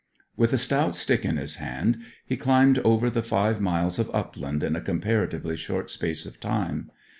With 0.35 0.51
a 0.51 0.57
stout 0.57 0.95
stick 0.95 1.23
in 1.23 1.37
his 1.37 1.57
hand 1.57 1.99
he 2.25 2.35
climbed 2.35 2.79
over 2.79 3.07
the 3.11 3.21
five 3.21 3.61
miles 3.61 3.99
of 3.99 4.09
upland 4.15 4.63
in 4.63 4.75
a 4.75 4.81
comparatively 4.81 5.55
short 5.55 5.91
space 5.91 6.25
of 6.25 6.39
time. 6.39 6.89